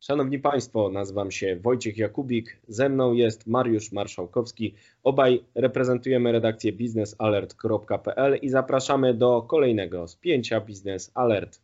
Szanowni 0.00 0.38
Państwo, 0.38 0.90
nazywam 0.90 1.30
się 1.30 1.56
Wojciech 1.56 1.98
Jakubik, 1.98 2.60
ze 2.68 2.88
mną 2.88 3.12
jest 3.12 3.46
Mariusz 3.46 3.92
Marszałkowski. 3.92 4.74
Obaj 5.02 5.44
reprezentujemy 5.54 6.32
redakcję 6.32 6.72
biznesalert.pl 6.72 8.38
i 8.42 8.48
zapraszamy 8.48 9.14
do 9.14 9.42
kolejnego 9.42 10.08
spięcia 10.08 10.60
Biznes 10.60 11.10
Alert. 11.14 11.60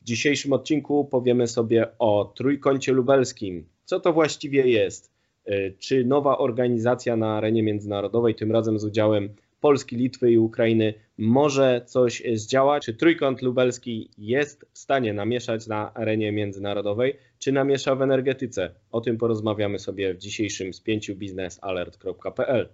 W 0.00 0.04
dzisiejszym 0.04 0.52
odcinku 0.52 1.04
powiemy 1.04 1.46
sobie 1.46 1.86
o 1.98 2.32
Trójkącie 2.36 2.92
Lubelskim. 2.92 3.68
Co 3.84 4.00
to 4.00 4.12
właściwie 4.12 4.68
jest? 4.68 5.12
Y, 5.48 5.74
czy 5.78 6.04
nowa 6.04 6.38
organizacja 6.38 7.16
na 7.16 7.36
arenie 7.36 7.62
międzynarodowej, 7.62 8.34
tym 8.34 8.52
razem 8.52 8.78
z 8.78 8.84
udziałem 8.84 9.34
Polski, 9.64 9.96
Litwy 9.96 10.32
i 10.32 10.38
Ukrainy 10.38 10.94
może 11.18 11.82
coś 11.86 12.22
zdziałać? 12.34 12.84
Czy 12.84 12.94
trójkąt 12.94 13.42
lubelski 13.42 14.10
jest 14.18 14.66
w 14.72 14.78
stanie 14.78 15.12
namieszać 15.12 15.66
na 15.66 15.94
arenie 15.94 16.32
międzynarodowej, 16.32 17.16
czy 17.38 17.52
namiesza 17.52 17.94
w 17.94 18.02
energetyce? 18.02 18.74
O 18.90 19.00
tym 19.00 19.18
porozmawiamy 19.18 19.78
sobie 19.78 20.14
w 20.14 20.18
dzisiejszym 20.18 20.74
spięciu 20.74 21.16
biznesalert.pl. 21.16 22.68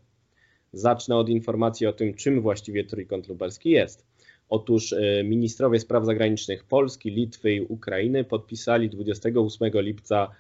Zacznę 0.73 1.17
od 1.17 1.29
informacji 1.29 1.87
o 1.87 1.93
tym, 1.93 2.15
czym 2.15 2.41
właściwie 2.41 2.85
trójkąt 2.85 3.29
lubelski 3.29 3.71
jest. 3.71 4.07
Otóż 4.49 4.93
e, 4.93 5.25
ministrowie 5.25 5.81
spraw 5.81 6.05
zagranicznych 6.05 6.65
Polski, 6.65 7.11
Litwy 7.11 7.53
i 7.53 7.61
Ukrainy 7.61 8.25
podpisali 8.25 8.91
28 8.91 9.71
lipca 9.75 10.31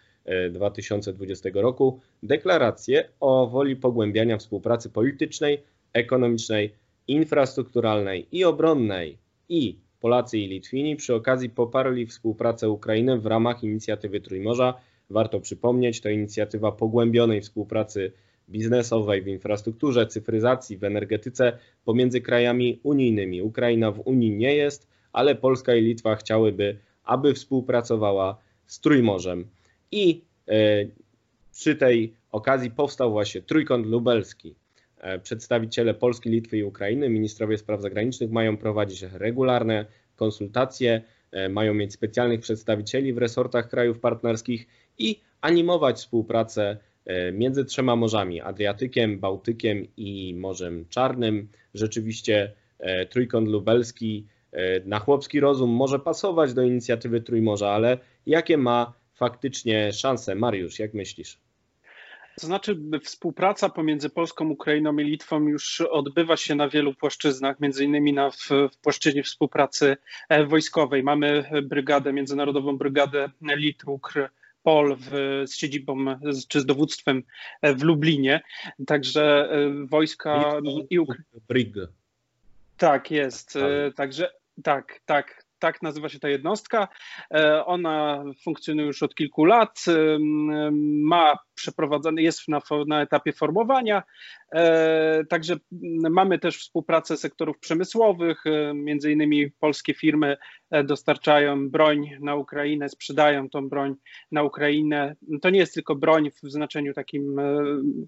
2020 0.51 1.49
e, 1.49 1.53
roku 1.53 2.01
deklarację 2.23 3.09
o 3.21 3.47
woli 3.47 3.77
pogłębiania 3.77 4.39
współpracy 4.39 4.91
politycznej, 4.91 5.63
ekonomicznej, 5.93 6.75
infrastrukturalnej 7.09 8.27
i 8.33 8.45
obronnej. 8.45 9.19
I 9.49 9.77
Polacy 10.01 10.39
i 10.39 10.47
Litwini 10.47 10.97
przy 10.97 11.15
okazji 11.15 11.51
poparli 11.51 12.07
współpracę 12.07 12.71
Ukrainy 12.71 13.19
w 13.19 13.27
ramach 13.27 13.65
inicjatywy 13.65 14.21
Trójmorza. 14.21 14.75
Warto 15.11 15.41
przypomnieć, 15.41 16.01
to 16.01 16.09
inicjatywa 16.09 16.73
pogłębionej 16.73 17.41
współpracy 17.41 18.13
biznesowej 18.49 19.23
w 19.23 19.27
infrastrukturze, 19.27 20.07
cyfryzacji, 20.07 20.77
w 20.77 20.85
energetyce 20.85 21.59
pomiędzy 21.85 22.21
krajami 22.21 22.81
unijnymi. 22.83 23.43
Ukraina 23.43 23.93
w 23.93 24.01
Unii 24.05 24.31
nie 24.31 24.55
jest, 24.55 24.89
ale 25.13 25.35
Polska 25.35 25.75
i 25.75 25.83
Litwa 25.83 26.17
chciałyby, 26.17 26.79
aby 27.05 27.35
współpracowała 27.35 28.37
z 28.67 28.81
Trójmorzem. 28.81 29.49
I 29.93 30.23
e, 30.49 30.53
przy 31.53 31.77
tej 31.77 32.13
okazji 32.33 32.71
powstał 32.71 33.11
właśnie 33.11 33.43
Trójkąt 33.43 33.87
Lubelski. 33.87 34.55
E, 35.01 35.19
przedstawiciele 35.19 35.95
Polski, 35.95 36.31
Litwy 36.31 36.59
i 36.59 36.65
Ukrainy, 36.65 37.09
ministrowie 37.09 37.59
spraw 37.59 37.81
zagranicznych 37.81 38.31
mają 38.31 38.57
prowadzić 38.57 39.03
regularne 39.03 39.87
konsultacje, 40.17 41.03
e, 41.33 41.49
mają 41.49 41.75
mieć 41.75 41.93
specjalnych 41.93 42.41
przedstawicieli 42.41 43.13
w 43.13 43.19
resortach 43.19 43.69
krajów 43.69 44.01
partnerskich 44.01 44.67
i 44.99 45.21
animować 45.41 45.97
współpracę 45.97 46.77
e, 47.05 47.33
między 47.33 47.65
trzema 47.65 47.97
morzami 47.97 48.41
Adriatykiem, 48.41 49.19
Bałtykiem 49.19 49.87
i 49.97 50.35
Morzem 50.35 50.85
Czarnym. 50.89 51.49
Rzeczywiście 51.75 52.53
trójkąt 53.11 53.49
lubelski 53.49 54.27
na 54.85 54.99
chłopski 54.99 55.41
rozum 55.41 55.71
może 55.71 55.99
pasować 55.99 56.55
do 56.55 56.63
inicjatywy 56.63 57.21
Trójmorza, 57.21 57.71
ale 57.71 57.99
jakie 58.27 58.57
ma 58.57 58.93
faktycznie 59.15 59.93
szanse? 59.93 60.35
Mariusz, 60.35 60.79
jak 60.79 60.95
myślisz? 60.95 61.39
To 62.41 62.47
znaczy, 62.47 62.77
współpraca 63.03 63.69
pomiędzy 63.69 64.11
Polską, 64.11 64.49
Ukrainą 64.49 64.99
i 64.99 65.05
Litwą 65.05 65.41
już 65.41 65.81
odbywa 65.81 66.37
się 66.37 66.55
na 66.55 66.69
wielu 66.69 66.95
płaszczyznach, 66.95 67.61
między 67.61 67.85
innymi 67.85 68.13
na, 68.13 68.31
w, 68.31 68.49
w 68.73 68.77
płaszczyźnie 68.83 69.23
współpracy 69.23 69.97
e, 70.29 70.47
wojskowej. 70.47 71.03
Mamy 71.03 71.45
brygadę, 71.63 72.13
Międzynarodową 72.13 72.79
Brygadę 72.79 73.31
Litrukr, 73.43 74.29
Pol 74.63 74.97
w, 75.01 75.11
z 75.47 75.57
siedzibą 75.57 76.05
czy 76.49 76.61
z 76.61 76.67
dowództwem 76.67 77.23
e, 77.63 77.75
w 77.75 77.83
Lublinie. 77.83 78.41
Także 78.87 79.51
e, 79.51 79.87
wojska 79.87 80.61
i 80.91 80.99
Ukraina. 80.99 81.25
Tak, 82.77 83.11
jest. 83.11 83.59
Także 83.97 84.31
tak, 84.63 85.01
tak 85.07 85.45
tak 85.59 85.83
nazywa 85.83 86.09
się 86.09 86.19
ta 86.19 86.29
jednostka. 86.29 86.89
Ona 87.67 88.25
funkcjonuje 88.45 88.87
już 88.87 89.03
od 89.03 89.15
kilku 89.15 89.45
lat. 89.45 89.85
Ma 91.03 91.39
przeprowadzany, 91.61 92.23
jest 92.23 92.49
na, 92.49 92.61
na 92.87 93.03
etapie 93.03 93.33
formowania. 93.33 94.03
E, 94.53 95.25
także 95.25 95.57
mamy 96.11 96.39
też 96.39 96.59
współpracę 96.59 97.17
sektorów 97.17 97.59
przemysłowych, 97.59 98.47
e, 98.47 98.75
między 98.75 99.13
innymi 99.13 99.51
polskie 99.51 99.95
firmy 99.95 100.37
e, 100.71 100.85
dostarczają 100.85 101.71
broń 101.71 102.11
na 102.21 102.35
Ukrainę, 102.35 102.89
sprzedają 102.89 103.51
tą 103.51 103.69
broń 103.69 103.95
na 104.33 104.43
Ukrainę. 104.43 105.17
To 105.43 105.51
nie 105.51 105.59
jest 105.59 105.75
tylko 105.75 105.95
broń 105.95 106.31
w 106.31 106.51
znaczeniu 106.51 106.95
takim, 106.95 107.37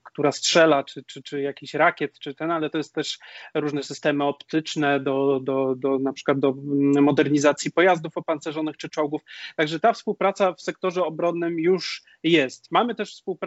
która 0.04 0.32
strzela, 0.32 0.84
czy, 0.84 1.04
czy, 1.04 1.22
czy 1.22 1.40
jakiś 1.40 1.74
rakiet, 1.74 2.18
czy 2.18 2.34
ten, 2.34 2.50
ale 2.50 2.70
to 2.70 2.78
jest 2.78 2.94
też 2.94 3.18
różne 3.54 3.82
systemy 3.82 4.24
optyczne 4.24 5.00
do, 5.00 5.40
do, 5.42 5.74
do 5.76 5.98
na 5.98 6.12
przykład 6.12 6.38
do 6.38 6.54
modernizacji 7.00 7.72
pojazdów 7.72 8.16
opancerzonych 8.16 8.76
czy 8.76 8.88
czołgów. 8.88 9.22
Także 9.56 9.80
ta 9.80 9.92
współpraca 9.92 10.52
w 10.52 10.62
sektorze 10.62 11.04
obronnym 11.04 11.58
już 11.58 12.02
jest. 12.22 12.70
Mamy 12.70 12.94
też 12.94 13.12
współpracę 13.12 13.41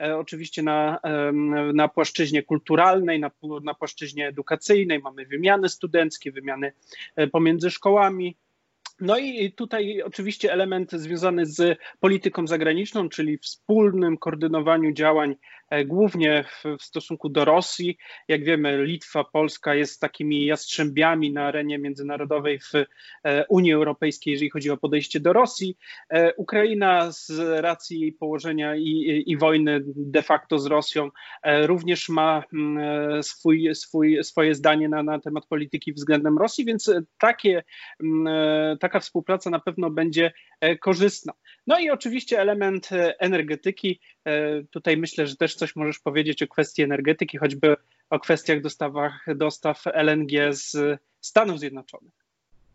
e, 0.00 0.16
oczywiście 0.16 0.62
na, 0.62 1.00
na 1.74 1.88
płaszczyźnie 1.88 2.42
kulturalnej, 2.42 3.20
na, 3.20 3.30
na 3.62 3.74
płaszczyźnie 3.74 4.28
edukacyjnej, 4.28 4.98
mamy 4.98 5.26
wymiany 5.26 5.68
studenckie, 5.68 6.32
wymiany 6.32 6.72
e, 7.16 7.26
pomiędzy 7.26 7.70
szkołami, 7.70 8.36
no 9.00 9.18
i 9.18 9.52
tutaj 9.52 10.02
oczywiście 10.02 10.52
element 10.52 10.92
związany 10.92 11.46
z 11.46 11.78
polityką 12.00 12.46
zagraniczną, 12.46 13.08
czyli 13.08 13.38
wspólnym 13.38 14.18
koordynowaniu 14.18 14.92
działań 14.92 15.36
E, 15.70 15.84
głównie 15.84 16.44
w, 16.78 16.82
stosunku 16.82 17.28
do 17.28 17.44
Rosji. 17.44 17.96
Jak 18.28 18.44
wiemy, 18.44 18.84
Litwa, 18.84 19.24
Polska 19.24 19.74
jest 19.74 20.00
takimi 20.00 20.46
jastrzębiami 20.46 21.32
na 21.32 21.46
arenie 21.46 21.78
międzynarodowej 21.78 22.58
w 22.58 22.72
e, 22.74 23.46
Unii 23.48 23.72
Europejskiej, 23.72 24.32
jeżeli 24.32 24.50
chodzi 24.50 24.70
o 24.70 24.76
podejście 24.76 25.20
do 25.20 25.32
Rosji. 25.32 25.76
E, 26.08 26.34
Ukraina 26.34 27.12
z 27.12 27.30
racji 27.60 28.00
jej 28.00 28.12
położenia 28.12 28.76
i, 28.76 29.22
i 29.26 29.36
wojny 29.36 29.80
de 29.86 30.22
facto 30.22 30.58
z 30.58 30.66
Rosją 30.66 31.10
również 31.44 32.08
ma 32.08 32.44
mm, 32.52 33.22
swój, 33.22 33.74
swój, 33.74 34.24
swoje 34.24 34.54
zdanie 34.54 34.88
na, 34.88 35.02
na 35.02 35.18
temat 35.18 35.46
polityki 35.46 35.92
względem 35.92 36.38
Rosji, 36.38 36.64
więc 36.64 36.92
takie, 37.18 37.62
mm, 38.02 38.78
taka 38.90 39.00
współpraca 39.00 39.50
na 39.50 39.60
pewno 39.60 39.90
będzie 39.90 40.32
korzystna. 40.80 41.32
No 41.66 41.78
i 41.78 41.90
oczywiście 41.90 42.40
element 42.40 42.88
energetyki. 43.18 44.00
Tutaj 44.70 44.96
myślę, 44.96 45.26
że 45.26 45.36
też 45.36 45.54
coś 45.54 45.76
możesz 45.76 45.98
powiedzieć 45.98 46.42
o 46.42 46.46
kwestii 46.46 46.82
energetyki, 46.82 47.38
choćby 47.38 47.76
o 48.10 48.20
kwestiach 48.20 48.60
dostawach, 48.62 49.26
dostaw 49.36 49.82
LNG 49.86 50.30
z 50.50 51.00
Stanów 51.20 51.58
Zjednoczonych. 51.58 52.12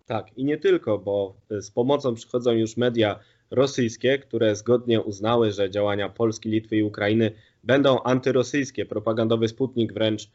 Tak, 0.05 0.37
i 0.37 0.45
nie 0.45 0.57
tylko, 0.57 0.97
bo 0.97 1.35
z 1.49 1.71
pomocą 1.71 2.15
przychodzą 2.15 2.51
już 2.51 2.77
media 2.77 3.19
rosyjskie, 3.51 4.19
które 4.19 4.55
zgodnie 4.55 5.01
uznały, 5.01 5.51
że 5.51 5.69
działania 5.69 6.09
Polski, 6.09 6.49
Litwy 6.49 6.77
i 6.77 6.83
Ukrainy 6.83 7.31
będą 7.63 8.03
antyrosyjskie. 8.03 8.85
Propagandowy 8.85 9.47
Sputnik 9.47 9.93
wręcz 9.93 10.23
e, 10.23 10.29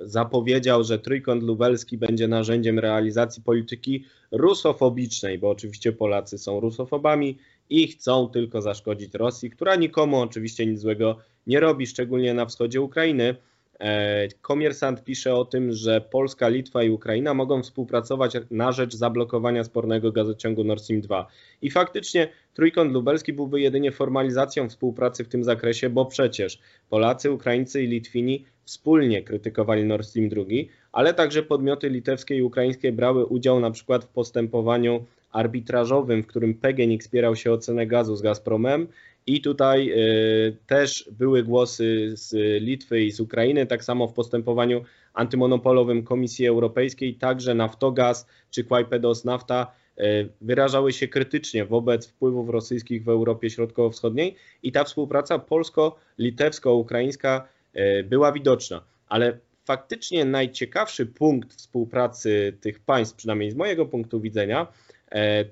zapowiedział, 0.00 0.84
że 0.84 0.98
trójkąt 0.98 1.42
lubelski 1.42 1.98
będzie 1.98 2.28
narzędziem 2.28 2.78
realizacji 2.78 3.42
polityki 3.42 4.04
rusofobicznej, 4.30 5.38
bo 5.38 5.50
oczywiście 5.50 5.92
Polacy 5.92 6.38
są 6.38 6.60
rusofobami 6.60 7.38
i 7.70 7.88
chcą 7.88 8.28
tylko 8.28 8.62
zaszkodzić 8.62 9.14
Rosji, 9.14 9.50
która 9.50 9.76
nikomu 9.76 10.20
oczywiście 10.20 10.66
nic 10.66 10.80
złego 10.80 11.16
nie 11.46 11.60
robi, 11.60 11.86
szczególnie 11.86 12.34
na 12.34 12.46
wschodzie 12.46 12.80
Ukrainy. 12.80 13.34
E, 13.84 14.28
Komersant 14.40 15.04
pisze 15.04 15.34
o 15.34 15.44
tym, 15.44 15.72
że 15.72 16.00
Polska, 16.00 16.48
Litwa 16.48 16.82
i 16.82 16.90
Ukraina 16.90 17.34
mogą 17.34 17.62
współpracować 17.62 18.32
na 18.50 18.72
rzecz 18.72 18.94
zablokowania 18.96 19.64
spornego 19.64 20.12
gazociągu 20.12 20.64
Nord 20.64 20.82
Stream 20.82 21.00
2. 21.00 21.26
I 21.62 21.70
faktycznie 21.70 22.28
Trójkąt 22.54 22.92
Lubelski 22.92 23.32
byłby 23.32 23.60
jedynie 23.60 23.92
formalizacją 23.92 24.68
współpracy 24.68 25.24
w 25.24 25.28
tym 25.28 25.44
zakresie, 25.44 25.90
bo 25.90 26.06
przecież 26.06 26.58
Polacy, 26.90 27.30
Ukraińcy 27.30 27.82
i 27.82 27.86
Litwini 27.86 28.44
wspólnie 28.64 29.22
krytykowali 29.22 29.84
Nord 29.84 30.06
Stream 30.06 30.28
2, 30.28 30.42
ale 30.92 31.14
także 31.14 31.42
podmioty 31.42 31.88
litewskie 31.88 32.36
i 32.36 32.42
ukraińskie 32.42 32.92
brały 32.92 33.26
udział 33.26 33.60
na 33.60 33.70
przykład 33.70 34.04
w 34.04 34.08
postępowaniu 34.08 35.04
arbitrażowym, 35.32 36.22
w 36.22 36.26
którym 36.26 36.54
PGNiG 36.54 37.02
spierał 37.02 37.36
się 37.36 37.52
o 37.52 37.58
cenę 37.58 37.86
gazu 37.86 38.16
z 38.16 38.22
Gazpromem 38.22 38.88
i 39.26 39.40
tutaj 39.40 39.90
y, 39.90 40.56
też 40.66 41.10
były 41.12 41.42
głosy 41.42 42.12
z 42.16 42.32
Litwy 42.62 43.00
i 43.00 43.12
z 43.12 43.20
Ukrainy, 43.20 43.66
tak 43.66 43.84
samo 43.84 44.08
w 44.08 44.12
postępowaniu 44.12 44.84
antymonopolowym 45.14 46.02
Komisji 46.02 46.46
Europejskiej, 46.46 47.14
także 47.14 47.54
Naftogaz 47.54 48.26
czy 48.50 48.64
Quaipedos 48.64 49.24
Nafta 49.24 49.72
y, 49.98 50.02
wyrażały 50.40 50.92
się 50.92 51.08
krytycznie 51.08 51.64
wobec 51.64 52.06
wpływów 52.06 52.48
rosyjskich 52.48 53.04
w 53.04 53.08
Europie 53.08 53.50
Środkowo-Wschodniej 53.50 54.36
i 54.62 54.72
ta 54.72 54.84
współpraca 54.84 55.38
polsko-litewsko-ukraińska 55.38 57.48
y, 57.76 58.04
była 58.08 58.32
widoczna. 58.32 58.84
Ale 59.08 59.38
faktycznie 59.64 60.24
najciekawszy 60.24 61.06
punkt 61.06 61.54
współpracy 61.54 62.56
tych 62.60 62.80
państw, 62.80 63.16
przynajmniej 63.16 63.50
z 63.50 63.54
mojego 63.54 63.86
punktu 63.86 64.20
widzenia, 64.20 64.66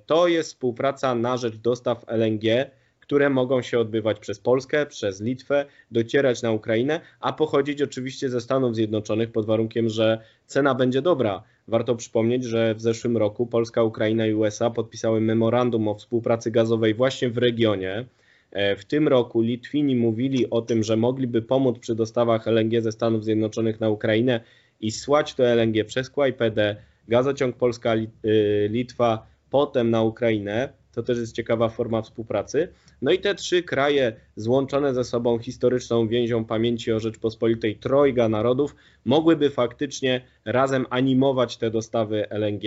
To 0.07 0.29
jest 0.29 0.49
współpraca 0.49 1.15
na 1.15 1.37
rzecz 1.37 1.57
dostaw 1.57 2.05
LNG 2.09 2.71
które 3.13 3.31
mogą 3.31 3.63
się 3.63 3.79
odbywać 3.79 4.19
przez 4.19 4.41
Polskę, 4.41 4.87
przez 4.87 5.21
Litwę, 5.21 5.67
docierać 5.91 6.43
na 6.43 6.53
Ukrainę, 6.53 7.01
a 7.21 7.33
pochodzić 7.33 7.83
oczywiście 7.83 8.31
ze 8.31 8.41
Stanów 8.41 8.75
Zjednoczonych 8.75 9.33
pod 9.33 9.47
warunkiem, 9.47 9.89
że 9.89 10.19
cena 10.47 10.75
będzie 10.75 11.03
dobra. 11.03 11.43
Warto 11.69 11.97
przypomnieć, 11.97 12.45
że 12.45 12.75
w 12.75 12.81
zeszłym 12.81 13.17
roku 13.17 13.47
Polska, 13.47 13.83
Ukraina 13.83 14.27
i 14.27 14.35
USA 14.35 14.71
podpisały 14.71 15.21
memorandum 15.21 15.89
o 15.89 15.95
współpracy 15.95 16.51
gazowej 16.51 16.95
właśnie 16.95 17.31
w 17.31 17.39
regionie. 17.39 18.05
E, 18.51 18.77
w 18.77 18.85
tym 18.85 19.09
roku 19.09 19.41
Litwini 19.41 19.97
mówili 19.97 20.51
o 20.51 20.63
tym, 20.63 20.83
że 20.83 20.97
mogliby 20.97 21.43
pomóc 21.43 21.79
przy 21.79 21.95
dostawach 21.95 22.47
LNG 22.47 22.81
ze 22.81 22.93
Stanów 22.93 23.25
Zjednoczonych 23.25 23.81
na 23.81 23.89
Ukrainę 23.89 24.41
i 24.81 24.91
słać 24.91 25.35
to 25.35 25.45
LNG 25.45 25.85
przez 25.85 26.11
Kłajpedę, 26.11 26.77
gazociąg 27.09 27.57
Polska-Litwa, 27.57 29.15
y, 29.15 29.51
potem 29.51 29.91
na 29.91 30.03
Ukrainę. 30.03 30.82
To 30.93 31.03
też 31.03 31.19
jest 31.19 31.35
ciekawa 31.35 31.69
forma 31.69 32.03
współpracy. 32.03 32.69
No 33.03 33.13
i 33.13 33.19
te 33.19 33.35
trzy 33.35 33.63
kraje 33.63 34.17
złączone 34.37 34.95
ze 34.95 35.05
sobą 35.05 35.39
historyczną 35.39 36.09
więzią 36.09 36.45
pamięci 36.45 36.93
o 36.93 37.01
Rzeczpospolitej 37.01 37.77
trojga 37.77 38.29
narodów 38.29 38.77
mogłyby 39.05 39.51
faktycznie 39.51 40.21
razem 40.45 40.87
animować 40.91 41.57
te 41.57 41.71
dostawy 41.71 42.29
LNG 42.31 42.65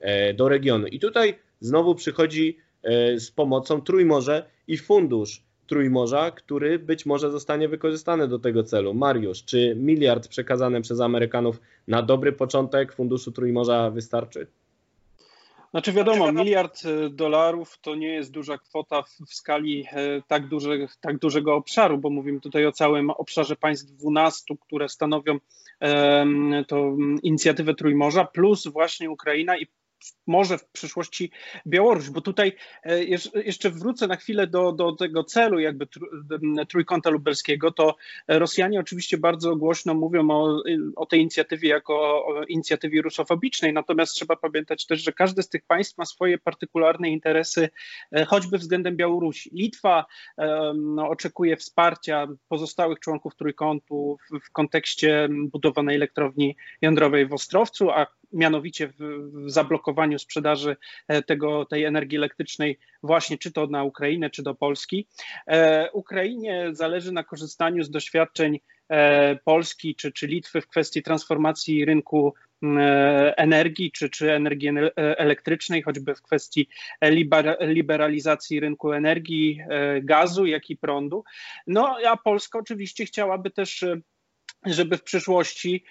e, 0.00 0.34
do 0.34 0.48
regionu. 0.48 0.86
I 0.86 0.98
tutaj 0.98 1.34
znowu 1.60 1.94
przychodzi 1.94 2.56
e, 2.82 3.20
z 3.20 3.30
pomocą 3.30 3.80
Trójmorze 3.80 4.44
i 4.66 4.76
fundusz 4.78 5.42
Trójmorza, 5.66 6.30
który 6.30 6.78
być 6.78 7.06
może 7.06 7.30
zostanie 7.30 7.68
wykorzystany 7.68 8.28
do 8.28 8.38
tego 8.38 8.62
celu. 8.62 8.94
Mariusz, 8.94 9.44
czy 9.44 9.74
miliard 9.76 10.28
przekazany 10.28 10.80
przez 10.80 11.00
Amerykanów 11.00 11.60
na 11.88 12.02
dobry 12.02 12.32
początek 12.32 12.92
funduszu 12.92 13.32
Trójmorza 13.32 13.90
wystarczy? 13.90 14.46
Znaczy 15.70 15.92
wiadomo, 15.92 16.32
miliard 16.32 16.82
e, 16.84 17.10
dolarów 17.10 17.78
to 17.80 17.94
nie 17.94 18.08
jest 18.08 18.30
duża 18.30 18.58
kwota 18.58 19.02
w, 19.02 19.34
skali 19.34 19.84
e, 19.92 20.22
tak, 20.26 20.48
duży, 20.48 20.88
tak 21.00 21.18
dużego 21.18 21.54
obszaru, 21.54 21.98
bo 21.98 22.10
mówimy 22.10 22.40
tutaj 22.40 22.66
o 22.66 22.72
całym 22.72 23.10
obszarze 23.10 23.56
państw 23.56 23.92
12, 23.92 24.54
które 24.60 24.88
stanowią 24.88 25.38
to 26.68 26.96
inicjatywę 27.22 27.74
Trójmorza, 27.74 28.24
plus 28.24 28.66
właśnie 28.66 29.10
Ukraina 29.10 29.56
i 29.56 29.66
może 30.26 30.58
w 30.58 30.68
przyszłości 30.68 31.30
Białoruś, 31.66 32.10
bo 32.10 32.20
tutaj 32.20 32.52
e, 32.84 33.04
jeszcze 33.44 33.70
wrócę 33.70 34.06
na 34.06 34.16
chwilę 34.16 34.46
do, 34.46 34.72
do 34.72 34.92
tego 34.92 35.24
celu 35.24 35.58
jakby 35.58 35.88
trójkąta 36.68 37.10
lubelskiego, 37.10 37.72
to 37.72 37.96
Rosjanie 38.28 38.80
oczywiście 38.80 39.18
bardzo 39.18 39.56
głośno 39.56 39.94
mówią 39.94 40.30
o, 40.30 40.62
o 40.96 41.06
tej 41.06 41.20
inicjatywie 41.20 41.68
jako 41.68 41.94
o 42.26 42.44
inicjatywie 42.44 43.02
rusofobicznej, 43.02 43.72
natomiast 43.72 44.14
trzeba 44.14 44.36
pamiętać 44.36 44.86
też, 44.86 45.04
że 45.04 45.12
każde 45.12 45.42
z 45.42 45.48
tych 45.48 45.62
państw 45.66 45.98
ma 45.98 46.04
swoje 46.04 46.38
partykularne 46.38 47.10
interesy, 47.10 47.68
e, 48.12 48.24
choćby 48.24 48.58
względem 48.58 48.96
Białorusi. 48.96 49.50
Litwa 49.52 50.06
no, 50.74 51.08
oczekuje 51.08 51.56
wsparcia 51.56 52.26
pozostałych 52.48 53.00
członków 53.00 53.36
trójkątu 53.36 54.18
w, 54.30 54.46
w 54.46 54.50
kontekście 54.52 55.28
budowanej 55.30 55.96
elektrowni 55.96 56.56
jądrowej 56.82 57.26
w 57.26 57.32
Ostrowcu, 57.32 57.90
a 57.90 58.06
mianowicie 58.32 58.88
w, 58.88 58.94
w 59.46 59.50
zablokowaniu 59.50 60.18
sprzedaży 60.18 60.76
e, 61.08 61.22
tego, 61.22 61.64
tej 61.64 61.84
energii 61.84 62.18
elektrycznej 62.18 62.78
właśnie 63.02 63.38
czy 63.38 63.52
to 63.52 63.66
na 63.66 63.84
Ukrainę, 63.84 64.30
czy 64.30 64.42
do 64.42 64.54
Polski. 64.54 65.06
E, 65.46 65.90
Ukrainie 65.92 66.68
zależy 66.72 67.12
na 67.12 67.24
korzystaniu 67.24 67.84
z 67.84 67.90
doświadczeń 67.90 68.60
e, 68.88 69.36
Polski 69.36 69.94
czy, 69.94 70.12
czy 70.12 70.26
Litwy 70.26 70.60
w 70.60 70.68
kwestii 70.68 71.02
transformacji 71.02 71.84
rynku 71.84 72.34
energii 73.36 73.92
czy, 73.92 74.10
czy 74.10 74.32
energii 74.32 74.70
elektrycznej, 74.96 75.82
choćby 75.82 76.14
w 76.14 76.22
kwestii 76.22 76.68
liberalizacji 77.60 78.60
rynku 78.60 78.92
energii, 78.92 79.60
gazu, 80.02 80.46
jak 80.46 80.70
i 80.70 80.76
prądu. 80.76 81.24
No 81.66 81.96
a 82.06 82.16
Polska 82.16 82.58
oczywiście 82.58 83.04
chciałaby 83.04 83.50
też 83.50 83.84
żeby 84.66 84.96
w 84.96 85.02
przyszłości 85.02 85.84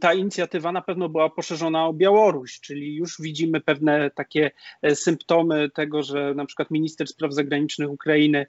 ta 0.00 0.14
inicjatywa 0.14 0.72
na 0.72 0.82
pewno 0.82 1.08
była 1.08 1.30
poszerzona 1.30 1.86
o 1.86 1.92
Białoruś, 1.92 2.60
czyli 2.60 2.94
już 2.94 3.16
widzimy 3.20 3.60
pewne 3.60 4.10
takie 4.10 4.50
e, 4.82 4.94
symptomy 4.94 5.70
tego, 5.70 6.02
że 6.02 6.34
na 6.34 6.46
przykład 6.46 6.70
minister 6.70 7.08
spraw 7.08 7.32
zagranicznych 7.32 7.90
Ukrainy 7.90 8.46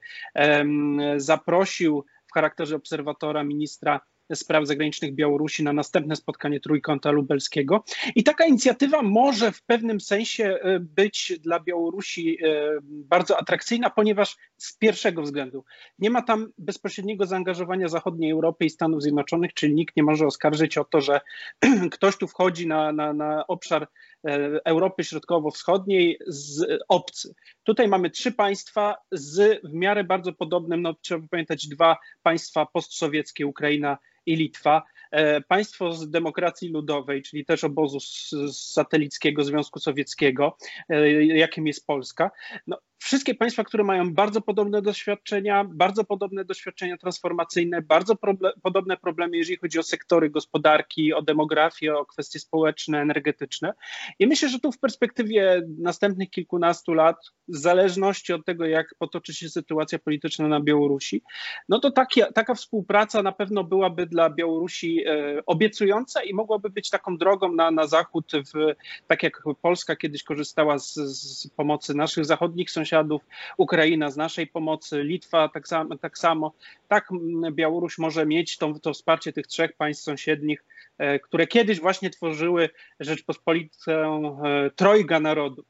zaprosił 1.17 2.05
w 2.27 2.33
charakterze 2.33 2.75
obserwatora 2.75 3.43
ministra 3.43 4.01
Spraw 4.35 4.67
Zagranicznych 4.67 5.15
Białorusi 5.15 5.63
na 5.63 5.73
następne 5.73 6.15
spotkanie 6.15 6.59
Trójkąta 6.59 7.11
Lubelskiego. 7.11 7.83
I 8.15 8.23
taka 8.23 8.45
inicjatywa 8.45 9.01
może 9.01 9.51
w 9.51 9.61
pewnym 9.61 10.01
sensie 10.01 10.45
e, 10.45 10.79
być 10.79 11.33
dla 11.41 11.59
Białorusi 11.59 12.37
e, 12.43 12.69
bardzo 12.83 13.37
atrakcyjna, 13.37 13.89
ponieważ 13.89 14.37
z 14.57 14.77
pierwszego 14.77 15.21
względu 15.21 15.63
nie 15.99 16.09
ma 16.09 16.21
tam 16.21 16.51
bezpośredniego 16.57 17.25
zaangażowania 17.25 17.87
zachodniej 17.87 18.31
Europy 18.31 18.65
i 18.65 18.69
Stanów 18.69 19.01
Zjednoczonych, 19.01 19.53
czyli 19.53 19.75
nikt 19.75 19.95
nie 19.95 20.03
może 20.03 20.25
oskarżyć 20.25 20.77
o 20.77 20.83
to, 20.83 21.01
że 21.01 21.21
ktoś 21.91 22.17
tu 22.17 22.27
wchodzi 22.27 22.67
na, 22.67 22.91
na, 22.91 23.13
na 23.13 23.47
obszar 23.47 23.83
e, 23.83 24.59
Europy 24.65 25.03
Środkowo-Wschodniej 25.03 26.19
z 26.27 26.79
obcy. 26.87 27.35
Tutaj 27.63 27.87
mamy 27.87 28.09
trzy 28.09 28.31
państwa 28.31 28.95
z 29.11 29.61
w 29.63 29.73
miarę 29.73 30.03
bardzo 30.03 30.33
podobnym, 30.33 30.81
no 30.81 30.93
trzeba 30.93 31.27
pamiętać, 31.31 31.67
dwa 31.67 31.97
państwa 32.23 32.65
postsowieckie, 32.65 33.47
Ukraina 33.47 33.97
i 34.29 34.35
Litwa. 34.35 34.83
E, 35.11 35.41
państwo 35.41 35.91
z 35.91 36.09
demokracji 36.09 36.69
ludowej, 36.69 37.21
czyli 37.21 37.45
też 37.45 37.63
obozu 37.63 37.99
satelickiego 38.51 39.43
Związku 39.43 39.79
Sowieckiego, 39.79 40.57
e, 40.89 41.25
jakim 41.25 41.67
jest 41.67 41.87
Polska, 41.87 42.31
no, 42.67 42.77
wszystkie 42.99 43.35
państwa, 43.35 43.63
które 43.63 43.83
mają 43.83 44.13
bardzo 44.13 44.41
podobne 44.41 44.81
doświadczenia, 44.81 45.63
bardzo 45.63 46.03
podobne 46.03 46.45
doświadczenia 46.45 46.97
transformacyjne, 46.97 47.81
bardzo 47.81 48.15
podobne 48.63 48.97
problemy, 48.97 49.37
jeżeli 49.37 49.57
chodzi 49.57 49.79
o 49.79 49.83
sektory 49.83 50.29
gospodarki, 50.29 51.13
o 51.13 51.21
demografię, 51.21 51.97
o 51.97 52.05
kwestie 52.05 52.39
społeczne, 52.39 53.01
energetyczne. 53.01 53.73
I 54.19 54.27
myślę, 54.27 54.49
że 54.49 54.59
tu 54.59 54.71
w 54.71 54.79
perspektywie 54.79 55.61
następnych 55.79 56.29
kilkunastu 56.29 56.93
lat, 56.93 57.15
w 57.47 57.55
zależności 57.55 58.33
od 58.33 58.45
tego, 58.45 58.65
jak 58.65 58.95
potoczy 58.97 59.33
się 59.33 59.49
sytuacja 59.49 59.99
polityczna 59.99 60.47
na 60.47 60.61
Białorusi, 60.61 61.23
no 61.69 61.79
to 61.79 61.91
taki, 61.91 62.21
taka 62.35 62.53
współpraca 62.53 63.23
na 63.23 63.31
pewno 63.31 63.63
byłaby 63.63 64.05
dla 64.05 64.29
Białorusi 64.29 65.03
e, 65.07 65.41
obiecująca 65.45 66.23
i 66.23 66.33
mogłaby 66.33 66.69
być 66.69 66.89
taką 66.89 67.17
drogą 67.17 67.51
na, 67.51 67.71
na 67.71 67.87
zachód, 67.87 68.31
w, 68.33 68.73
tak 69.07 69.23
jak 69.23 69.43
Polska 69.61 69.95
kiedyś 69.95 70.23
korzystała 70.23 70.79
z, 70.79 70.93
z 70.93 71.47
pomocy 71.47 71.93
naszych 71.93 72.25
zachodnich 72.25 72.71
sąsiadów, 72.71 72.88
sąsiadów, 72.89 73.21
Ukraina 73.57 74.11
z 74.11 74.17
naszej 74.17 74.47
pomocy, 74.47 75.03
Litwa 75.03 75.49
tak 75.49 75.67
samo, 75.67 75.97
tak, 75.97 76.17
samo. 76.17 76.53
tak 76.87 77.09
Białoruś 77.51 77.97
może 77.97 78.25
mieć 78.25 78.57
to, 78.57 78.73
to 78.79 78.93
wsparcie 78.93 79.33
tych 79.33 79.47
trzech 79.47 79.73
państw 79.73 80.03
sąsiednich, 80.03 80.63
e, 80.97 81.19
które 81.19 81.47
kiedyś 81.47 81.79
właśnie 81.79 82.09
tworzyły 82.09 82.69
Rzeczpospolitą 82.99 84.43
e, 84.43 84.71
trojga 84.75 85.19
narodu. 85.19 85.63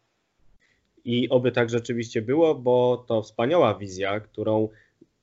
I 1.05 1.29
oby 1.29 1.51
tak 1.51 1.69
rzeczywiście 1.69 2.21
było, 2.21 2.55
bo 2.55 3.05
to 3.07 3.21
wspaniała 3.21 3.75
wizja, 3.75 4.19
którą 4.19 4.69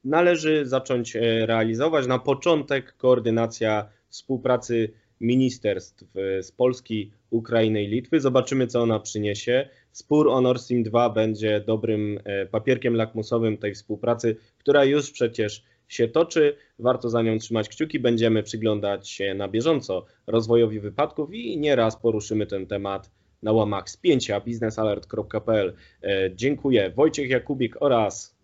należy 0.04 0.66
zacząć 0.66 1.16
e, 1.16 1.46
realizować. 1.46 2.06
Na 2.06 2.18
początek 2.18 2.96
koordynacja 2.96 3.88
współpracy 4.08 4.92
ministerstw 5.20 6.04
z 6.40 6.52
Polski, 6.52 7.10
Ukrainy 7.30 7.82
i 7.82 7.86
Litwy. 7.86 8.20
Zobaczymy, 8.20 8.66
co 8.66 8.82
ona 8.82 9.00
przyniesie. 9.00 9.68
Spór 9.92 10.28
o 10.28 10.40
Nord 10.40 10.62
Stream 10.62 10.82
2 10.82 11.10
będzie 11.10 11.60
dobrym 11.60 12.20
e, 12.24 12.46
papierkiem 12.46 12.94
lakmusowym 12.94 13.58
tej 13.58 13.74
współpracy, 13.74 14.36
która 14.58 14.84
już 14.84 15.10
przecież 15.10 15.64
się 15.88 16.08
toczy. 16.08 16.56
Warto 16.78 17.10
za 17.10 17.22
nią 17.22 17.38
trzymać 17.38 17.68
kciuki. 17.68 18.00
Będziemy 18.00 18.42
przyglądać 18.42 19.08
się 19.08 19.34
na 19.34 19.48
bieżąco 19.48 20.06
rozwojowi 20.26 20.80
wypadków 20.80 21.34
i 21.34 21.58
nieraz 21.58 21.96
poruszymy 21.96 22.46
ten 22.46 22.66
temat 22.66 23.10
na 23.42 23.52
łamach 23.52 23.90
spięcia 23.90 24.40
biznesalert.pl. 24.40 25.74
E, 26.02 26.30
dziękuję. 26.34 26.90
Wojciech 26.90 27.30
Jakubik 27.30 27.82
oraz 27.82 28.36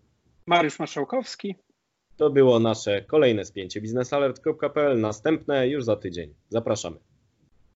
Mariusz 0.47 0.79
Marszałkowski. 0.79 1.55
To 2.17 2.29
było 2.29 2.59
nasze 2.59 3.01
kolejne 3.01 3.45
spięcie 3.45 3.81
biznesalert.pl. 3.81 4.99
Następne 4.99 5.67
już 5.67 5.83
za 5.83 5.95
tydzień. 5.95 6.33
Zapraszamy. 6.49 7.12